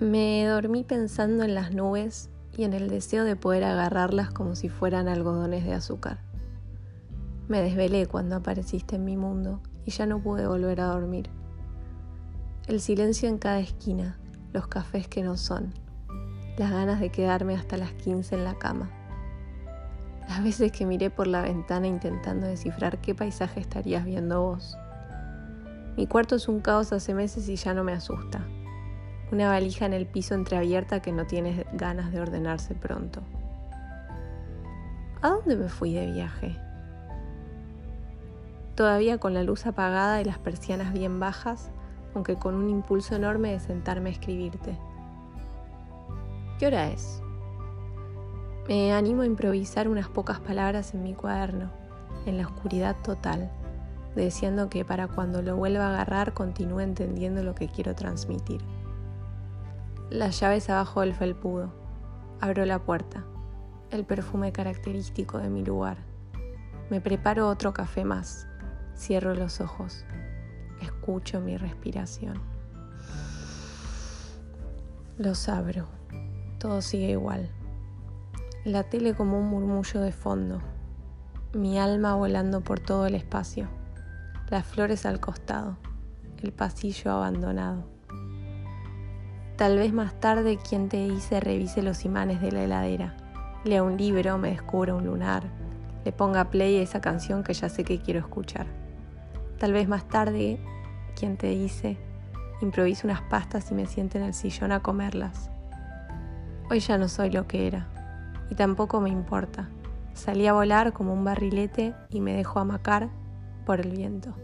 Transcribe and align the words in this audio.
Me 0.00 0.46
dormí 0.46 0.82
pensando 0.82 1.44
en 1.44 1.54
las 1.54 1.74
nubes 1.74 2.30
y 2.56 2.64
en 2.64 2.72
el 2.72 2.88
deseo 2.88 3.24
de 3.24 3.36
poder 3.36 3.64
agarrarlas 3.64 4.30
como 4.30 4.56
si 4.56 4.70
fueran 4.70 5.08
algodones 5.08 5.64
de 5.64 5.74
azúcar. 5.74 6.20
Me 7.48 7.60
desvelé 7.60 8.06
cuando 8.06 8.36
apareciste 8.36 8.96
en 8.96 9.04
mi 9.04 9.16
mundo 9.16 9.60
y 9.84 9.90
ya 9.90 10.06
no 10.06 10.22
pude 10.22 10.46
volver 10.46 10.80
a 10.80 10.86
dormir. 10.86 11.28
El 12.66 12.80
silencio 12.80 13.28
en 13.28 13.38
cada 13.38 13.60
esquina, 13.60 14.18
los 14.52 14.68
cafés 14.68 15.06
que 15.06 15.22
no 15.22 15.36
son, 15.36 15.74
las 16.56 16.70
ganas 16.70 17.00
de 17.00 17.10
quedarme 17.10 17.54
hasta 17.54 17.76
las 17.76 17.92
15 17.92 18.36
en 18.36 18.44
la 18.44 18.54
cama. 18.58 18.99
Las 20.40 20.46
veces 20.46 20.72
que 20.72 20.86
miré 20.86 21.10
por 21.10 21.26
la 21.26 21.42
ventana 21.42 21.86
intentando 21.86 22.46
descifrar 22.46 22.96
qué 23.02 23.14
paisaje 23.14 23.60
estarías 23.60 24.06
viendo 24.06 24.40
vos. 24.40 24.74
Mi 25.98 26.06
cuarto 26.06 26.36
es 26.36 26.48
un 26.48 26.60
caos 26.60 26.94
hace 26.94 27.12
meses 27.12 27.46
y 27.50 27.56
ya 27.56 27.74
no 27.74 27.84
me 27.84 27.92
asusta 27.92 28.40
una 29.32 29.50
valija 29.50 29.84
en 29.84 29.92
el 29.92 30.06
piso 30.06 30.34
entreabierta 30.34 31.00
que 31.00 31.12
no 31.12 31.26
tiene 31.26 31.66
ganas 31.74 32.10
de 32.10 32.22
ordenarse 32.22 32.74
pronto. 32.74 33.20
¿A 35.20 35.28
dónde 35.28 35.56
me 35.56 35.68
fui 35.68 35.92
de 35.92 36.10
viaje? 36.10 36.56
Todavía 38.76 39.18
con 39.18 39.34
la 39.34 39.42
luz 39.42 39.66
apagada 39.66 40.22
y 40.22 40.24
las 40.24 40.38
persianas 40.38 40.94
bien 40.94 41.20
bajas, 41.20 41.70
aunque 42.14 42.36
con 42.36 42.54
un 42.54 42.70
impulso 42.70 43.14
enorme 43.14 43.52
de 43.52 43.60
sentarme 43.60 44.08
a 44.08 44.12
escribirte. 44.12 44.78
¿Qué 46.58 46.66
hora 46.66 46.88
es? 46.88 47.22
Me 48.68 48.92
animo 48.92 49.22
a 49.22 49.26
improvisar 49.26 49.88
unas 49.88 50.08
pocas 50.08 50.40
palabras 50.40 50.94
en 50.94 51.02
mi 51.02 51.14
cuaderno, 51.14 51.70
en 52.26 52.38
la 52.38 52.46
oscuridad 52.46 52.96
total, 53.02 53.50
deseando 54.14 54.68
que 54.68 54.84
para 54.84 55.08
cuando 55.08 55.42
lo 55.42 55.56
vuelva 55.56 55.86
a 55.86 55.90
agarrar 55.90 56.34
continúe 56.34 56.80
entendiendo 56.80 57.42
lo 57.42 57.54
que 57.54 57.68
quiero 57.68 57.94
transmitir. 57.94 58.60
Las 60.10 60.40
llaves 60.40 60.68
abajo 60.68 61.02
del 61.02 61.14
felpudo. 61.14 61.72
Abro 62.40 62.64
la 62.64 62.80
puerta. 62.80 63.24
El 63.90 64.04
perfume 64.04 64.52
característico 64.52 65.38
de 65.38 65.50
mi 65.50 65.64
lugar. 65.64 65.98
Me 66.90 67.00
preparo 67.00 67.48
otro 67.48 67.72
café 67.72 68.04
más. 68.04 68.48
Cierro 68.96 69.34
los 69.34 69.60
ojos. 69.60 70.04
Escucho 70.82 71.40
mi 71.40 71.56
respiración. 71.56 72.40
Los 75.16 75.48
abro. 75.48 75.86
Todo 76.58 76.82
sigue 76.82 77.10
igual. 77.10 77.50
La 78.66 78.82
tele 78.82 79.14
como 79.14 79.38
un 79.38 79.48
murmullo 79.48 80.02
de 80.02 80.12
fondo. 80.12 80.60
Mi 81.54 81.78
alma 81.78 82.14
volando 82.14 82.60
por 82.60 82.78
todo 82.78 83.06
el 83.06 83.14
espacio. 83.14 83.68
Las 84.50 84.66
flores 84.66 85.06
al 85.06 85.18
costado. 85.18 85.78
El 86.42 86.52
pasillo 86.52 87.10
abandonado. 87.10 87.86
Tal 89.56 89.78
vez 89.78 89.94
más 89.94 90.20
tarde 90.20 90.58
quien 90.58 90.90
te 90.90 91.08
dice 91.08 91.40
revise 91.40 91.80
los 91.80 92.04
imanes 92.04 92.42
de 92.42 92.52
la 92.52 92.62
heladera, 92.62 93.16
lea 93.64 93.82
un 93.82 93.96
libro, 93.96 94.36
me 94.36 94.50
descubra 94.50 94.94
un 94.94 95.06
lunar, 95.06 95.44
le 96.04 96.12
ponga 96.12 96.50
play 96.50 96.76
a 96.76 96.82
esa 96.82 97.00
canción 97.00 97.42
que 97.42 97.54
ya 97.54 97.70
sé 97.70 97.82
que 97.82 97.98
quiero 97.98 98.20
escuchar. 98.20 98.66
Tal 99.58 99.72
vez 99.72 99.88
más 99.88 100.06
tarde 100.06 100.60
quien 101.18 101.38
te 101.38 101.48
dice 101.48 101.96
improvise 102.60 103.06
unas 103.06 103.22
pastas 103.22 103.70
y 103.70 103.74
me 103.74 103.86
siente 103.86 104.18
en 104.18 104.24
el 104.24 104.34
sillón 104.34 104.72
a 104.72 104.80
comerlas. 104.80 105.48
Hoy 106.70 106.80
ya 106.80 106.98
no 106.98 107.08
soy 107.08 107.30
lo 107.30 107.46
que 107.46 107.66
era 107.66 107.88
y 108.50 108.54
tampoco 108.54 109.00
me 109.00 109.08
importa. 109.08 109.68
Salí 110.12 110.46
a 110.46 110.52
volar 110.52 110.92
como 110.92 111.12
un 111.14 111.24
barrilete 111.24 111.94
y 112.10 112.20
me 112.20 112.34
dejo 112.34 112.58
amacar 112.58 113.08
por 113.64 113.80
el 113.80 113.92
viento. 113.92 114.34